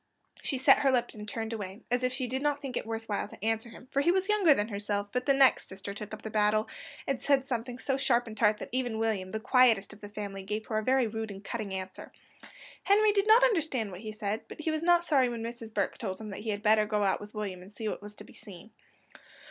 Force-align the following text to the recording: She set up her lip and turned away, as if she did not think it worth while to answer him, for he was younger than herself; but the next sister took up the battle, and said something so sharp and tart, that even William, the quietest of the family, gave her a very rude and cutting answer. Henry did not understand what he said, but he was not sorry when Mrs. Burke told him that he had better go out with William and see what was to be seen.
She 0.41 0.57
set 0.57 0.77
up 0.77 0.81
her 0.81 0.89
lip 0.91 1.11
and 1.13 1.29
turned 1.29 1.53
away, 1.53 1.81
as 1.91 2.01
if 2.03 2.11
she 2.11 2.25
did 2.25 2.41
not 2.41 2.59
think 2.59 2.75
it 2.75 2.87
worth 2.87 3.07
while 3.07 3.27
to 3.27 3.45
answer 3.45 3.69
him, 3.69 3.87
for 3.91 4.01
he 4.01 4.11
was 4.11 4.29
younger 4.29 4.51
than 4.55 4.69
herself; 4.69 5.09
but 5.11 5.27
the 5.27 5.33
next 5.35 5.69
sister 5.69 5.93
took 5.93 6.11
up 6.11 6.23
the 6.23 6.31
battle, 6.31 6.67
and 7.05 7.21
said 7.21 7.45
something 7.45 7.77
so 7.77 7.97
sharp 7.97 8.25
and 8.25 8.35
tart, 8.35 8.57
that 8.57 8.69
even 8.71 8.97
William, 8.97 9.29
the 9.29 9.39
quietest 9.39 9.93
of 9.93 10.01
the 10.01 10.09
family, 10.09 10.41
gave 10.41 10.65
her 10.65 10.79
a 10.79 10.83
very 10.83 11.05
rude 11.05 11.29
and 11.29 11.43
cutting 11.43 11.71
answer. 11.71 12.11
Henry 12.81 13.11
did 13.11 13.27
not 13.27 13.43
understand 13.43 13.91
what 13.91 14.01
he 14.01 14.11
said, 14.11 14.41
but 14.47 14.61
he 14.61 14.71
was 14.71 14.81
not 14.81 15.05
sorry 15.05 15.29
when 15.29 15.43
Mrs. 15.43 15.71
Burke 15.71 15.99
told 15.99 16.19
him 16.19 16.31
that 16.31 16.39
he 16.39 16.49
had 16.49 16.63
better 16.63 16.87
go 16.87 17.03
out 17.03 17.21
with 17.21 17.35
William 17.35 17.61
and 17.61 17.71
see 17.71 17.87
what 17.87 18.01
was 18.01 18.15
to 18.15 18.23
be 18.23 18.33
seen. 18.33 18.71